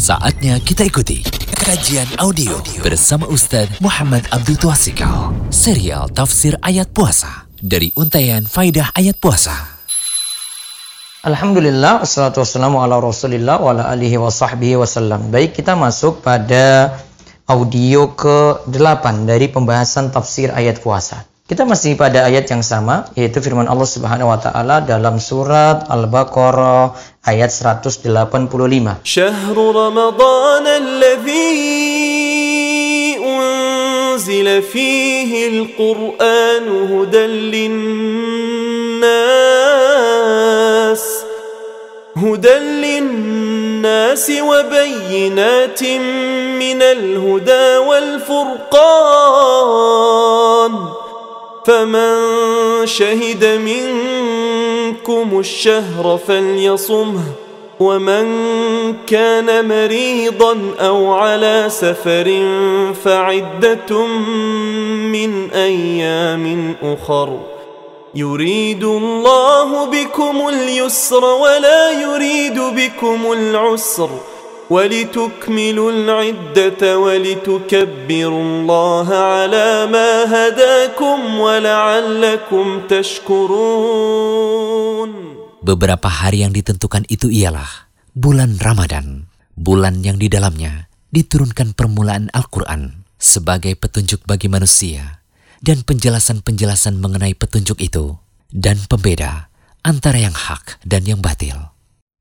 Saatnya 0.00 0.56
kita 0.64 0.88
ikuti 0.88 1.20
kajian 1.60 2.08
audio 2.24 2.56
bersama 2.80 3.28
Ustaz 3.28 3.68
Muhammad 3.84 4.24
Abdul 4.32 4.56
Twasikal. 4.56 5.28
Serial 5.52 6.08
Tafsir 6.08 6.56
Ayat 6.64 6.88
Puasa 6.88 7.44
dari 7.60 7.92
Untayan 7.92 8.48
Faidah 8.48 8.96
Ayat 8.96 9.20
Puasa. 9.20 9.52
Alhamdulillah, 11.20 12.00
wassalatu 12.00 12.40
wassalamu 12.40 12.80
ala 12.80 12.96
rasulillah 12.96 13.60
wa 13.60 13.76
ala 13.76 13.92
alihi 13.92 14.16
wa 14.16 14.32
sahbihi 14.32 14.80
wasallam. 14.80 15.28
Baik, 15.28 15.60
kita 15.60 15.76
masuk 15.76 16.24
pada 16.24 16.96
audio 17.44 18.16
ke-8 18.16 19.04
dari 19.28 19.52
pembahasan 19.52 20.08
tafsir 20.08 20.48
ayat 20.48 20.80
puasa. 20.80 21.28
Kita 21.50 21.66
masih 21.66 21.98
pada 21.98 22.30
ayat 22.30 22.46
yang 22.46 22.62
sama, 22.62 23.10
yaitu 23.18 23.42
firman 23.42 23.66
Allah 23.66 23.90
Subhanahu 23.90 24.30
wa 24.30 24.38
taala 24.38 24.86
dalam 24.86 25.18
surat 25.18 25.82
Al-Baqarah 25.90 26.94
ayat 27.26 27.50
185. 27.50 28.06
Syahrul 29.02 29.74
Ramadan 29.74 30.62
alladhi 30.62 31.50
unzila 33.18 34.62
fihi 34.62 35.66
al-Qur'an 35.66 36.70
hudan 36.86 37.50
lin-nas 37.50 37.82
hudan 42.14 42.62
lin-nas 42.78 44.22
wa 44.38 44.62
فمن 51.66 52.16
شهد 52.86 53.44
منكم 53.44 55.38
الشهر 55.38 56.18
فليصمه 56.28 57.22
ومن 57.80 58.26
كان 59.06 59.68
مريضا 59.68 60.58
أو 60.80 61.12
على 61.12 61.66
سفر 61.68 62.44
فعدة 63.04 64.06
من 65.12 65.50
أيام 65.50 66.74
أخر. 66.82 67.40
يريد 68.14 68.84
الله 68.84 69.84
بكم 69.84 70.48
اليسر 70.48 71.24
ولا 71.24 71.90
يريد 71.90 72.58
بكم 72.58 73.32
العسر. 73.32 74.10
ولتكملوا 74.69 75.91
العدة 75.91 76.81
ولتكبروا 76.97 78.43
الله 78.43 79.07
على 79.13 79.85
ما 79.93 80.11
هداكم 80.25 81.19
ولعلكم 81.39 82.65
تشكرون 82.89 84.15
Beberapa 85.65 86.05
hari 86.05 86.45
yang 86.45 86.53
ditentukan 86.53 87.09
itu 87.09 87.25
ialah 87.33 87.89
bulan 88.13 88.61
Ramadan, 88.61 89.25
bulan 89.57 90.05
yang 90.05 90.21
di 90.21 90.29
dalamnya 90.29 90.93
diturunkan 91.09 91.73
permulaan 91.73 92.29
Al-Quran 92.37 93.01
sebagai 93.17 93.73
petunjuk 93.73 94.29
bagi 94.29 94.45
manusia 94.45 95.25
dan 95.65 95.81
penjelasan-penjelasan 95.81 97.01
mengenai 97.01 97.33
petunjuk 97.33 97.81
itu 97.81 98.13
dan 98.53 98.77
pembeda 98.85 99.49
antara 99.81 100.21
yang 100.21 100.37
hak 100.37 100.85
dan 100.85 101.01
yang 101.09 101.17
batil. 101.17 101.73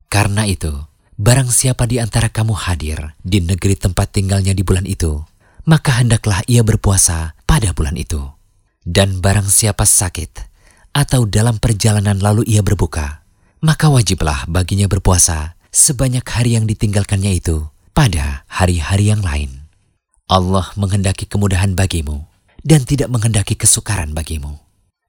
Karena 0.09 0.49
itu, 0.49 0.73
Barang 1.20 1.52
siapa 1.52 1.84
di 1.84 2.00
antara 2.00 2.32
kamu 2.32 2.56
hadir 2.56 3.12
di 3.20 3.44
negeri 3.44 3.76
tempat 3.76 4.16
tinggalnya 4.16 4.56
di 4.56 4.64
bulan 4.64 4.88
itu, 4.88 5.20
maka 5.68 6.00
hendaklah 6.00 6.40
ia 6.48 6.64
berpuasa 6.64 7.36
pada 7.44 7.76
bulan 7.76 8.00
itu. 8.00 8.24
Dan 8.88 9.20
barang 9.20 9.52
siapa 9.52 9.84
sakit 9.84 10.48
atau 10.96 11.28
dalam 11.28 11.60
perjalanan 11.60 12.16
lalu 12.24 12.48
ia 12.48 12.64
berbuka, 12.64 13.20
maka 13.60 13.92
wajiblah 13.92 14.48
baginya 14.48 14.88
berpuasa 14.88 15.60
sebanyak 15.76 16.24
hari 16.24 16.56
yang 16.56 16.64
ditinggalkannya 16.64 17.36
itu 17.36 17.68
pada 17.92 18.48
hari-hari 18.48 19.12
yang 19.12 19.20
lain. 19.20 19.68
Allah 20.32 20.72
menghendaki 20.80 21.28
kemudahan 21.28 21.76
bagimu 21.76 22.24
dan 22.64 22.88
tidak 22.88 23.12
menghendaki 23.12 23.60
kesukaran 23.60 24.16
bagimu. 24.16 24.56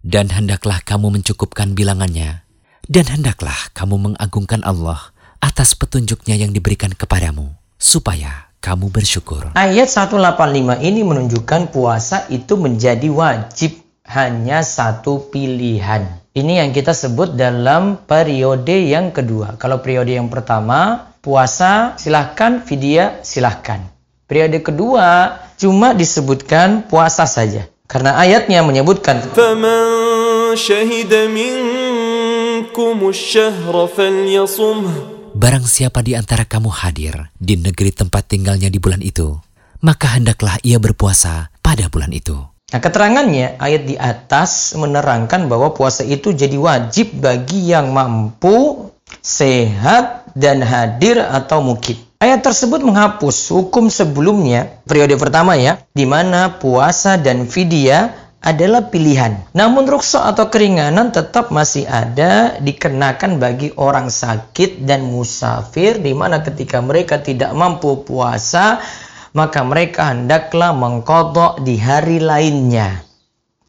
Dan 0.03 0.35
hendaklah 0.35 0.83
kamu 0.83 1.23
mencukupkan 1.23 1.79
bilangannya, 1.79 2.43
dan 2.91 3.07
hendaklah 3.07 3.71
kamu 3.79 4.11
mengagungkan 4.11 4.67
Allah 4.67 5.15
atas 5.40 5.78
petunjuknya 5.78 6.36
yang 6.40 6.52
diberikan 6.52 6.92
kepadamu, 6.96 7.54
supaya 7.78 8.50
kamu 8.66 8.90
bersyukur. 8.90 9.54
Ayat 9.54 9.86
185 9.94 10.82
ini 10.82 11.02
menunjukkan 11.06 11.70
puasa 11.70 12.26
itu 12.34 12.58
menjadi 12.58 13.06
wajib 13.14 13.78
hanya 14.10 14.66
satu 14.66 15.30
pilihan. 15.30 16.26
Ini 16.36 16.66
yang 16.66 16.70
kita 16.76 16.92
sebut 16.92 17.38
dalam 17.38 18.02
periode 18.04 18.74
yang 18.74 19.14
kedua. 19.14 19.56
Kalau 19.62 19.80
periode 19.80 20.18
yang 20.18 20.28
pertama, 20.28 21.14
puasa 21.24 21.96
silahkan, 21.96 22.60
vidya 22.66 23.24
silahkan. 23.24 23.86
Periode 24.26 24.60
kedua, 24.66 25.40
cuma 25.56 25.94
disebutkan 25.94 26.90
puasa 26.90 27.30
saja. 27.30 27.70
Karena 27.86 28.18
ayatnya 28.18 28.66
menyebutkan 28.66 29.22
فَمَنْ 29.38 30.58
شَهِدَ 30.58 31.14
مِنْكُمُ 31.30 32.98
الشَّهْرَ 32.98 33.76
فَلْيَصُمْهُ 33.94 35.19
Barang 35.31 35.63
siapa 35.63 36.03
di 36.03 36.19
antara 36.19 36.43
kamu 36.43 36.71
hadir 36.75 37.31
di 37.39 37.55
negeri 37.55 37.95
tempat 37.95 38.27
tinggalnya 38.35 38.67
di 38.67 38.83
bulan 38.83 38.99
itu, 38.99 39.39
maka 39.79 40.19
hendaklah 40.19 40.59
ia 40.67 40.83
berpuasa 40.83 41.55
pada 41.63 41.87
bulan 41.87 42.11
itu. 42.11 42.35
Nah, 42.71 42.79
keterangannya 42.83 43.55
ayat 43.59 43.83
di 43.87 43.95
atas 43.95 44.75
menerangkan 44.75 45.47
bahwa 45.47 45.71
puasa 45.71 46.03
itu 46.03 46.35
jadi 46.35 46.59
wajib 46.59 47.15
bagi 47.23 47.71
yang 47.71 47.95
mampu, 47.95 48.91
sehat, 49.23 50.27
dan 50.35 50.63
hadir 50.67 51.23
atau 51.23 51.63
mukib. 51.63 51.99
Ayat 52.19 52.43
tersebut 52.43 52.83
menghapus 52.83 53.55
hukum 53.55 53.87
sebelumnya, 53.87 54.83
periode 54.83 55.15
pertama 55.15 55.55
ya, 55.55 55.79
di 55.95 56.11
mana 56.11 56.59
puasa 56.59 57.19
dan 57.19 57.47
fidyah 57.47 58.30
adalah 58.41 58.89
pilihan. 58.89 59.37
Namun 59.53 59.85
rukso 59.85 60.17
atau 60.17 60.49
keringanan 60.49 61.13
tetap 61.13 61.53
masih 61.53 61.85
ada 61.85 62.57
dikenakan 62.59 63.37
bagi 63.37 63.71
orang 63.77 64.09
sakit 64.09 64.89
dan 64.89 65.05
musafir 65.05 66.01
di 66.01 66.17
mana 66.17 66.41
ketika 66.41 66.81
mereka 66.81 67.21
tidak 67.21 67.53
mampu 67.53 68.01
puasa 68.01 68.81
maka 69.37 69.63
mereka 69.63 70.11
hendaklah 70.11 70.75
mengkodok 70.75 71.63
di 71.63 71.79
hari 71.79 72.19
lainnya. 72.19 73.05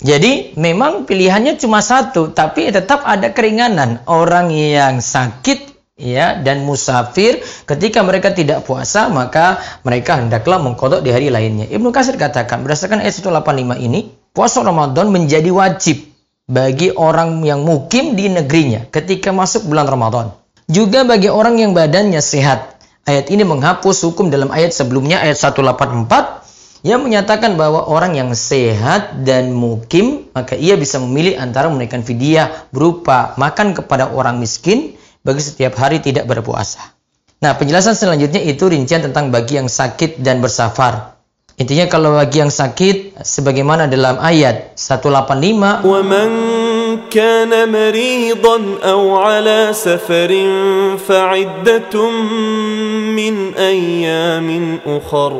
Jadi 0.02 0.58
memang 0.58 1.06
pilihannya 1.06 1.62
cuma 1.62 1.78
satu, 1.78 2.34
tapi 2.34 2.74
tetap 2.74 3.06
ada 3.06 3.30
keringanan. 3.30 4.02
Orang 4.10 4.50
yang 4.50 4.98
sakit 4.98 5.70
ya 6.02 6.42
dan 6.42 6.66
musafir 6.66 7.46
ketika 7.70 8.02
mereka 8.02 8.34
tidak 8.34 8.66
puasa 8.66 9.06
maka 9.14 9.62
mereka 9.86 10.18
hendaklah 10.18 10.58
mengkodok 10.58 11.06
di 11.06 11.14
hari 11.14 11.30
lainnya. 11.30 11.70
Ibnu 11.70 11.94
Kasir 11.94 12.18
katakan 12.18 12.66
berdasarkan 12.66 13.06
ayat 13.06 13.14
185 13.14 13.78
ini 13.78 14.21
puasa 14.32 14.64
Ramadan 14.64 15.12
menjadi 15.12 15.52
wajib 15.52 16.08
bagi 16.48 16.92
orang 16.92 17.44
yang 17.48 17.64
mukim 17.64 18.16
di 18.16 18.28
negerinya 18.28 18.88
ketika 18.92 19.32
masuk 19.32 19.68
bulan 19.68 19.88
Ramadan. 19.88 20.36
Juga 20.72 21.04
bagi 21.04 21.28
orang 21.28 21.60
yang 21.60 21.72
badannya 21.76 22.20
sehat. 22.24 22.80
Ayat 23.04 23.28
ini 23.34 23.44
menghapus 23.44 24.08
hukum 24.08 24.32
dalam 24.32 24.54
ayat 24.54 24.72
sebelumnya 24.72 25.20
ayat 25.20 25.36
184 25.36 26.86
yang 26.88 27.02
menyatakan 27.06 27.58
bahwa 27.58 27.86
orang 27.86 28.18
yang 28.18 28.30
sehat 28.34 29.22
dan 29.22 29.54
mukim 29.54 30.32
maka 30.34 30.58
ia 30.58 30.74
bisa 30.78 30.98
memilih 30.98 31.38
antara 31.38 31.70
menaikkan 31.70 32.02
fidyah 32.02 32.70
berupa 32.74 33.38
makan 33.38 33.78
kepada 33.78 34.10
orang 34.14 34.42
miskin 34.42 34.98
bagi 35.22 35.42
setiap 35.42 35.78
hari 35.78 36.02
tidak 36.02 36.26
berpuasa. 36.26 36.82
Nah, 37.42 37.58
penjelasan 37.58 37.98
selanjutnya 37.98 38.42
itu 38.42 38.70
rincian 38.70 39.02
tentang 39.02 39.34
bagi 39.34 39.58
yang 39.58 39.70
sakit 39.70 40.22
dan 40.22 40.46
bersafar. 40.46 41.21
Intinya 41.57 41.89
kalau 41.89 42.21
bagi 42.21 42.45
yang 42.45 42.53
sakit 42.53 43.17
sebagaimana 43.25 43.89
dalam 43.89 44.21
ayat 44.21 44.77
185 44.77 45.89
ومن 45.89 46.29
كان 47.09 47.53
مريضا 47.73 48.57
أو 48.85 49.03
على 49.17 49.73
سفر 49.73 50.31
فعدة 51.01 51.95
من 53.17 53.35
أيام 53.57 54.49
أخر 54.85 55.33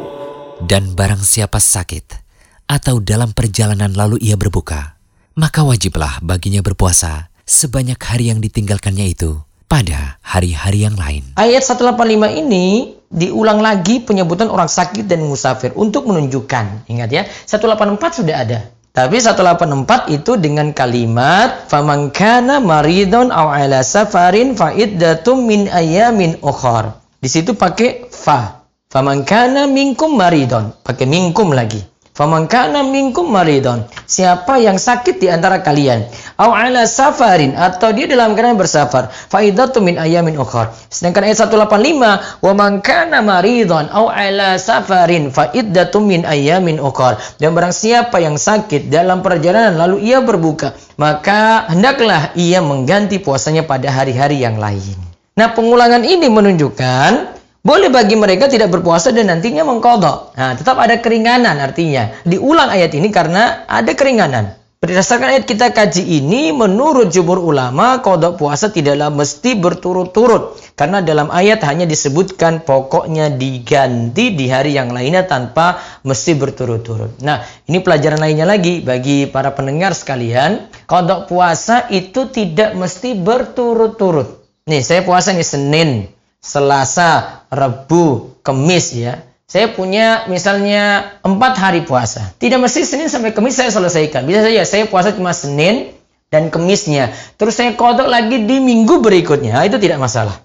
Dan 0.65 0.97
barang 0.97 1.21
siapa 1.21 1.61
sakit 1.61 2.17
atau 2.65 2.97
dalam 2.99 3.37
perjalanan 3.37 3.93
lalu 3.93 4.17
ia 4.25 4.41
berbuka, 4.41 4.97
maka 5.37 5.61
wajiblah 5.69 6.17
baginya 6.25 6.65
berpuasa 6.65 7.29
sebanyak 7.45 8.01
hari 8.01 8.33
yang 8.33 8.41
ditinggalkannya 8.41 9.13
itu 9.13 9.37
pada 9.69 10.17
hari-hari 10.25 10.89
yang 10.89 10.97
lain. 10.97 11.37
Ayat 11.37 11.61
185 11.61 12.41
ini 12.41 12.97
diulang 13.12 13.60
lagi 13.60 14.00
penyebutan 14.00 14.48
orang 14.48 14.72
sakit 14.72 15.06
dan 15.06 15.28
musafir 15.28 15.76
untuk 15.76 16.08
menunjukkan. 16.08 16.88
Ingat 16.88 17.10
ya, 17.12 17.28
184 17.28 18.24
sudah 18.24 18.36
ada. 18.40 18.60
Tapi 18.92 19.24
184 19.24 20.12
itu 20.12 20.36
dengan 20.36 20.76
kalimat 20.76 21.68
faman 21.72 22.12
kana 22.12 22.60
maridun 22.60 23.32
aw 23.32 23.48
ala 23.52 23.88
safarin 23.88 24.56
fa 24.56 24.76
iddatum 24.76 25.48
min 25.48 25.72
ayamin 25.72 26.40
ukhar. 26.44 27.00
Di 27.20 27.32
situ 27.32 27.56
pakai 27.56 28.12
fa. 28.12 28.68
Faman 28.92 29.24
kana 29.24 29.72
minkum 29.72 30.20
maridun, 30.20 30.76
pakai 30.84 31.08
minkum 31.08 31.56
lagi. 31.56 31.91
Faman 32.22 32.46
kana 32.46 32.86
minkum 32.86 33.34
maridon. 33.34 33.82
Siapa 34.06 34.62
yang 34.62 34.78
sakit 34.78 35.18
di 35.18 35.26
antara 35.26 35.66
kalian, 35.66 36.06
au 36.38 36.54
ala 36.54 36.86
safarin 36.86 37.58
atau 37.58 37.90
dia 37.98 38.06
dalam 38.06 38.38
keadaan 38.38 38.62
bersafar, 38.62 39.10
faidatu 39.10 39.82
min 39.82 39.98
ayamin 39.98 40.38
ukhar. 40.38 40.70
Sedangkan 40.94 41.26
ayat 41.26 41.50
185, 41.50 42.46
wa 42.46 42.54
man 42.54 42.86
kana 42.86 43.26
maridon 43.26 43.90
au 43.90 44.14
ala 44.14 44.62
safarin 44.62 45.34
faidatu 45.34 45.98
min 45.98 46.22
ayamin 46.22 46.78
ukhar. 46.78 47.18
Dan 47.42 47.58
barang 47.58 47.74
siapa 47.74 48.22
yang 48.22 48.38
sakit 48.38 48.94
dalam 48.94 49.26
perjalanan 49.26 49.82
lalu 49.82 50.14
ia 50.14 50.22
berbuka, 50.22 50.78
maka 51.02 51.66
hendaklah 51.74 52.38
ia 52.38 52.62
mengganti 52.62 53.18
puasanya 53.18 53.66
pada 53.66 53.90
hari-hari 53.90 54.46
yang 54.46 54.62
lain. 54.62 54.94
Nah, 55.32 55.58
pengulangan 55.58 56.06
ini 56.06 56.30
menunjukkan 56.30 57.31
boleh 57.62 57.94
bagi 57.94 58.18
mereka 58.18 58.50
tidak 58.50 58.74
berpuasa 58.74 59.14
dan 59.14 59.30
nantinya 59.30 59.62
mengkodok. 59.66 60.34
Nah, 60.34 60.58
tetap 60.58 60.82
ada 60.82 60.98
keringanan 60.98 61.62
artinya. 61.62 62.10
Diulang 62.26 62.74
ayat 62.74 62.92
ini 62.98 63.14
karena 63.14 63.66
ada 63.70 63.94
keringanan. 63.94 64.62
Berdasarkan 64.82 65.38
ayat 65.38 65.46
kita 65.46 65.78
kaji 65.78 66.02
ini, 66.02 66.50
menurut 66.50 67.14
jumhur 67.14 67.38
ulama, 67.38 68.02
kodok 68.02 68.42
puasa 68.42 68.74
tidaklah 68.74 69.14
mesti 69.14 69.54
berturut-turut. 69.54 70.58
Karena 70.74 71.06
dalam 71.06 71.30
ayat 71.30 71.62
hanya 71.70 71.86
disebutkan 71.86 72.66
pokoknya 72.66 73.30
diganti 73.30 74.34
di 74.34 74.50
hari 74.50 74.74
yang 74.74 74.90
lainnya 74.90 75.30
tanpa 75.30 75.78
mesti 76.02 76.34
berturut-turut. 76.34 77.22
Nah, 77.22 77.46
ini 77.70 77.78
pelajaran 77.78 78.26
lainnya 78.26 78.50
lagi 78.50 78.82
bagi 78.82 79.30
para 79.30 79.54
pendengar 79.54 79.94
sekalian. 79.94 80.66
Kodok 80.90 81.30
puasa 81.30 81.86
itu 81.94 82.34
tidak 82.34 82.74
mesti 82.74 83.14
berturut-turut. 83.14 84.50
Nih, 84.66 84.82
saya 84.82 85.06
puasa 85.06 85.30
nih 85.30 85.46
Senin, 85.46 86.10
Selasa, 86.42 87.46
Rabu, 87.54 88.36
Kemis 88.42 88.98
ya. 88.98 89.22
Saya 89.46 89.70
punya 89.70 90.26
misalnya 90.26 91.16
empat 91.22 91.54
hari 91.60 91.86
puasa. 91.86 92.34
Tidak 92.42 92.58
mesti 92.58 92.82
Senin 92.82 93.14
sampai 93.14 93.30
Kemis 93.30 93.62
saya 93.62 93.70
selesaikan. 93.70 94.26
Bisa 94.26 94.42
saja 94.42 94.66
saya 94.66 94.90
puasa 94.90 95.14
cuma 95.14 95.38
Senin 95.38 95.94
dan 96.34 96.50
Kemisnya. 96.50 97.14
Terus 97.38 97.54
saya 97.54 97.78
kodok 97.78 98.10
lagi 98.10 98.42
di 98.42 98.58
minggu 98.58 99.06
berikutnya. 99.06 99.62
Itu 99.68 99.78
tidak 99.78 100.02
masalah. 100.02 100.40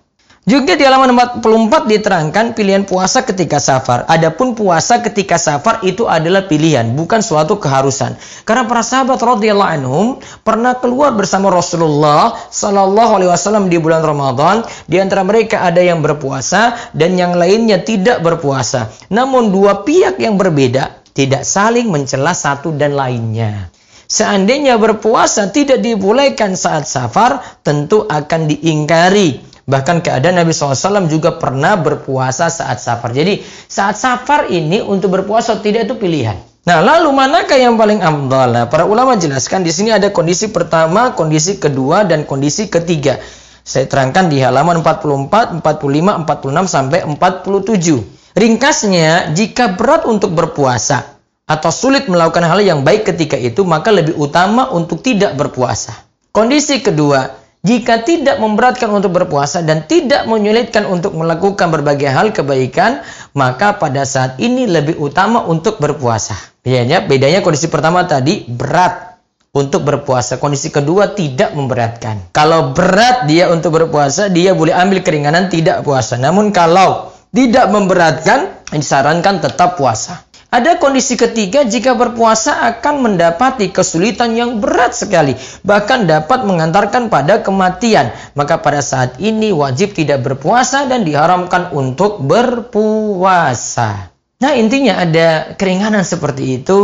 Juga 0.46 0.78
di 0.78 0.86
halaman 0.86 1.10
44 1.42 1.90
diterangkan 1.90 2.54
pilihan 2.54 2.86
puasa 2.86 3.26
ketika 3.26 3.58
safar. 3.58 4.06
Adapun 4.06 4.54
puasa 4.54 5.02
ketika 5.02 5.42
safar 5.42 5.82
itu 5.82 6.06
adalah 6.06 6.46
pilihan, 6.46 6.86
bukan 6.94 7.18
suatu 7.18 7.58
keharusan. 7.58 8.14
Karena 8.46 8.62
para 8.62 8.86
sahabat 8.86 9.18
radhiyallahu 9.18 9.72
anhum 9.74 10.06
pernah 10.46 10.78
keluar 10.78 11.18
bersama 11.18 11.50
Rasulullah 11.50 12.38
sallallahu 12.46 13.18
alaihi 13.18 13.30
wasallam 13.34 13.66
di 13.66 13.82
bulan 13.82 14.06
Ramadan. 14.06 14.62
Di 14.86 15.02
antara 15.02 15.26
mereka 15.26 15.66
ada 15.66 15.82
yang 15.82 15.98
berpuasa 15.98 16.94
dan 16.94 17.18
yang 17.18 17.34
lainnya 17.34 17.82
tidak 17.82 18.22
berpuasa. 18.22 18.94
Namun 19.10 19.50
dua 19.50 19.82
pihak 19.82 20.22
yang 20.22 20.38
berbeda 20.38 21.10
tidak 21.10 21.42
saling 21.42 21.90
mencela 21.90 22.38
satu 22.38 22.70
dan 22.70 22.94
lainnya. 22.94 23.74
Seandainya 24.06 24.78
berpuasa 24.78 25.50
tidak 25.50 25.82
dibolehkan 25.82 26.54
saat 26.54 26.86
safar, 26.86 27.42
tentu 27.66 28.06
akan 28.06 28.46
diingkari 28.46 29.55
Bahkan 29.66 29.98
keadaan 29.98 30.38
Nabi 30.38 30.54
SAW 30.54 31.10
juga 31.10 31.34
pernah 31.42 31.74
berpuasa 31.74 32.46
saat 32.46 32.78
safar. 32.78 33.10
Jadi 33.10 33.42
saat 33.66 33.98
safar 33.98 34.46
ini 34.46 34.78
untuk 34.78 35.10
berpuasa 35.18 35.58
tidak 35.58 35.90
itu 35.90 35.98
pilihan. 35.98 36.38
Nah, 36.66 36.82
lalu 36.82 37.10
manakah 37.14 37.58
yang 37.58 37.78
paling 37.78 38.02
amdal? 38.02 38.50
Nah, 38.50 38.64
para 38.66 38.86
ulama 38.86 39.14
jelaskan 39.18 39.62
di 39.62 39.70
sini 39.70 39.94
ada 39.94 40.10
kondisi 40.10 40.50
pertama, 40.50 41.14
kondisi 41.14 41.58
kedua, 41.58 42.02
dan 42.06 42.26
kondisi 42.26 42.66
ketiga. 42.66 43.22
Saya 43.66 43.90
terangkan 43.90 44.30
di 44.30 44.38
halaman 44.38 44.82
44, 44.82 45.62
45, 45.62 46.26
46 46.26 46.66
sampai 46.70 47.02
47. 47.06 48.02
Ringkasnya, 48.38 49.34
jika 49.34 49.78
berat 49.78 50.06
untuk 50.06 50.34
berpuasa 50.34 51.18
atau 51.46 51.70
sulit 51.70 52.10
melakukan 52.10 52.46
hal 52.46 52.62
yang 52.62 52.82
baik 52.82 53.06
ketika 53.14 53.38
itu, 53.38 53.62
maka 53.62 53.94
lebih 53.94 54.18
utama 54.18 54.70
untuk 54.70 55.02
tidak 55.02 55.38
berpuasa. 55.38 55.94
Kondisi 56.34 56.82
kedua, 56.82 57.45
jika 57.64 58.04
tidak 58.04 58.38
memberatkan 58.38 58.92
untuk 58.92 59.16
berpuasa 59.16 59.64
dan 59.64 59.88
tidak 59.88 60.28
menyulitkan 60.28 60.86
untuk 60.86 61.16
melakukan 61.16 61.72
berbagai 61.72 62.10
hal 62.12 62.30
kebaikan, 62.30 63.02
maka 63.32 63.74
pada 63.74 64.06
saat 64.06 64.38
ini 64.38 64.68
lebih 64.68 65.00
utama 65.00 65.42
untuk 65.46 65.80
berpuasa. 65.82 66.36
Bedanya, 66.62 67.02
bedanya 67.02 67.40
kondisi 67.42 67.70
pertama 67.70 68.04
tadi 68.04 68.44
berat 68.46 69.16
untuk 69.56 69.88
berpuasa. 69.88 70.36
Kondisi 70.36 70.68
kedua 70.68 71.16
tidak 71.16 71.56
memberatkan. 71.56 72.30
Kalau 72.36 72.76
berat 72.76 73.24
dia 73.24 73.48
untuk 73.48 73.72
berpuasa, 73.80 74.28
dia 74.28 74.52
boleh 74.52 74.76
ambil 74.76 75.00
keringanan 75.00 75.48
tidak 75.48 75.80
puasa. 75.80 76.20
Namun 76.20 76.52
kalau 76.52 77.16
tidak 77.32 77.72
memberatkan, 77.72 78.68
disarankan 78.68 79.40
tetap 79.40 79.80
puasa. 79.80 80.25
Ada 80.46 80.78
kondisi 80.78 81.18
ketiga 81.18 81.66
jika 81.66 81.98
berpuasa 81.98 82.62
akan 82.70 83.02
mendapati 83.02 83.74
kesulitan 83.74 84.38
yang 84.38 84.62
berat 84.62 84.94
sekali, 84.94 85.34
bahkan 85.66 86.06
dapat 86.06 86.46
mengantarkan 86.46 87.10
pada 87.10 87.42
kematian. 87.42 88.14
Maka 88.38 88.62
pada 88.62 88.78
saat 88.78 89.18
ini 89.18 89.50
wajib 89.50 89.98
tidak 89.98 90.22
berpuasa 90.22 90.86
dan 90.86 91.02
diharamkan 91.02 91.74
untuk 91.74 92.22
berpuasa. 92.22 94.14
Nah 94.36 94.52
intinya 94.54 95.02
ada 95.02 95.58
keringanan 95.58 96.06
seperti 96.06 96.62
itu, 96.62 96.78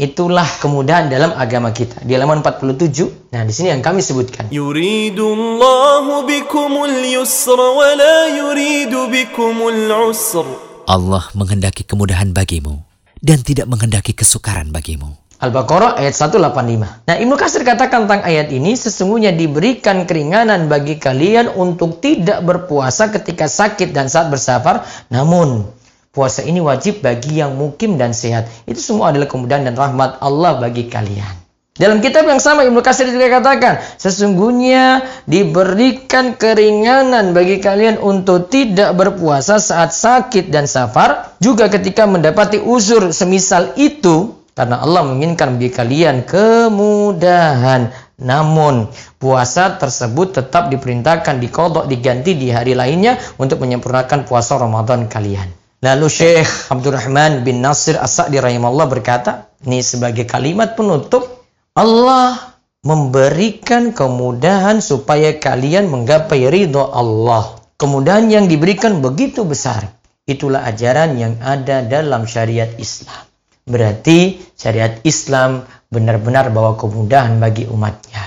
itulah 0.00 0.46
kemudahan 0.62 1.12
dalam 1.12 1.36
agama 1.36 1.76
kita. 1.76 2.00
Di 2.06 2.16
halaman 2.16 2.40
47, 2.40 3.34
nah 3.34 3.44
di 3.44 3.52
sini 3.52 3.68
yang 3.68 3.84
kami 3.84 4.00
sebutkan. 4.00 4.48
Yuridullahu 4.48 6.24
bikumul 6.24 7.04
yusra 7.04 7.68
wa 7.68 7.90
la 7.98 8.32
yuridu 8.32 9.12
bikumul 9.12 9.92
usr. 10.08 10.46
Allah 10.88 11.28
menghendaki 11.36 11.84
kemudahan 11.84 12.32
bagimu 12.32 12.93
dan 13.24 13.40
tidak 13.40 13.64
menghendaki 13.64 14.12
kesukaran 14.12 14.68
bagimu. 14.68 15.16
Al-Baqarah 15.40 16.00
ayat 16.00 16.14
185. 16.16 17.04
Nah, 17.04 17.16
Ibnu 17.20 17.34
Katsir 17.36 17.66
katakan 17.66 18.06
tentang 18.08 18.22
ayat 18.24 18.48
ini 18.48 18.76
sesungguhnya 18.76 19.34
diberikan 19.34 20.08
keringanan 20.08 20.72
bagi 20.72 20.96
kalian 20.96 21.52
untuk 21.52 22.00
tidak 22.00 22.40
berpuasa 22.44 23.12
ketika 23.12 23.44
sakit 23.50 23.92
dan 23.92 24.08
saat 24.08 24.32
bersafar, 24.32 24.88
namun 25.12 25.68
puasa 26.14 26.46
ini 26.46 26.64
wajib 26.64 27.04
bagi 27.04 27.44
yang 27.44 27.60
mukim 27.60 28.00
dan 28.00 28.16
sehat. 28.16 28.48
Itu 28.64 28.80
semua 28.80 29.12
adalah 29.12 29.28
kemudahan 29.28 29.68
dan 29.68 29.76
rahmat 29.76 30.22
Allah 30.24 30.56
bagi 30.56 30.88
kalian. 30.88 31.43
Dalam 31.74 31.98
kitab 31.98 32.22
yang 32.30 32.38
sama 32.38 32.62
Ibnu 32.62 32.86
Katsir 32.86 33.10
juga 33.10 33.26
katakan, 33.26 33.82
sesungguhnya 33.98 35.02
diberikan 35.26 36.38
keringanan 36.38 37.34
bagi 37.34 37.58
kalian 37.58 37.98
untuk 37.98 38.46
tidak 38.46 38.94
berpuasa 38.94 39.58
saat 39.58 39.90
sakit 39.90 40.54
dan 40.54 40.70
safar, 40.70 41.34
juga 41.42 41.66
ketika 41.66 42.06
mendapati 42.06 42.62
uzur 42.62 43.10
semisal 43.10 43.74
itu, 43.74 44.38
karena 44.54 44.86
Allah 44.86 45.02
menginginkan 45.02 45.58
bagi 45.58 45.74
kalian 45.74 46.22
kemudahan. 46.22 47.90
Namun 48.22 48.86
puasa 49.18 49.74
tersebut 49.74 50.30
tetap 50.30 50.70
diperintahkan 50.70 51.42
dikodok 51.42 51.90
diganti 51.90 52.38
di 52.38 52.54
hari 52.54 52.78
lainnya 52.78 53.18
untuk 53.34 53.58
menyempurnakan 53.58 54.30
puasa 54.30 54.62
Ramadan 54.62 55.10
kalian. 55.10 55.50
Lalu 55.82 56.06
Syekh 56.06 56.70
Abdurrahman 56.70 57.42
bin 57.42 57.58
Nasir 57.58 57.98
As-Sa'di 57.98 58.38
rahimahullah 58.38 58.86
berkata, 58.86 59.50
ini 59.66 59.82
sebagai 59.82 60.22
kalimat 60.22 60.78
penutup 60.78 61.33
Allah 61.74 62.54
memberikan 62.86 63.90
kemudahan 63.90 64.78
supaya 64.78 65.34
kalian 65.42 65.90
menggapai 65.90 66.46
ridho 66.46 66.86
Allah. 66.86 67.58
Kemudahan 67.74 68.30
yang 68.30 68.46
diberikan 68.46 69.02
begitu 69.02 69.42
besar. 69.42 69.90
Itulah 70.22 70.62
ajaran 70.70 71.18
yang 71.18 71.34
ada 71.42 71.82
dalam 71.82 72.30
syariat 72.30 72.70
Islam. 72.78 73.18
Berarti 73.66 74.38
syariat 74.54 75.02
Islam 75.02 75.66
benar-benar 75.90 76.54
bawa 76.54 76.78
kemudahan 76.78 77.42
bagi 77.42 77.66
umatnya. 77.66 78.22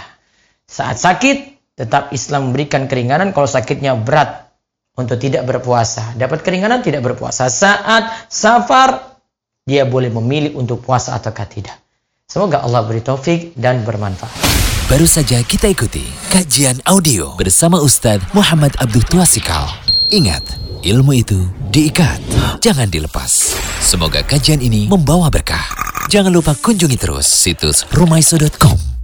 Saat 0.67 0.99
sakit, 0.99 1.37
tetap 1.79 2.11
Islam 2.11 2.51
memberikan 2.51 2.91
keringanan 2.91 3.31
kalau 3.31 3.47
sakitnya 3.47 3.95
berat 3.95 4.51
untuk 4.99 5.23
tidak 5.23 5.47
berpuasa. 5.47 6.19
Dapat 6.19 6.43
keringanan 6.43 6.83
tidak 6.83 6.99
berpuasa. 6.99 7.47
Saat 7.47 8.27
safar, 8.27 9.21
dia 9.63 9.87
boleh 9.87 10.11
memilih 10.11 10.59
untuk 10.59 10.83
puasa 10.83 11.15
ataukah 11.15 11.47
tidak. 11.47 11.86
Semoga 12.27 12.59
Allah 12.59 12.83
beri 12.83 12.99
taufik 12.99 13.55
dan 13.55 13.87
bermanfaat. 13.87 14.35
Baru 14.91 15.07
saja 15.07 15.39
kita 15.47 15.71
ikuti 15.71 16.03
kajian 16.27 16.75
audio 16.83 17.31
bersama 17.39 17.79
Ustadz 17.79 18.35
Muhammad 18.35 18.75
Abdul 18.83 18.99
Tuasikal. 19.07 19.63
Ingat, 20.11 20.43
ilmu 20.83 21.23
itu 21.23 21.47
diikat, 21.71 22.19
jangan 22.59 22.91
dilepas. 22.91 23.55
Semoga 23.79 24.27
kajian 24.27 24.59
ini 24.59 24.91
membawa 24.91 25.31
berkah. 25.31 25.71
Jangan 26.11 26.35
lupa 26.35 26.51
kunjungi 26.51 26.99
terus 26.99 27.31
situs 27.31 27.87
rumaiso.com 27.95 28.96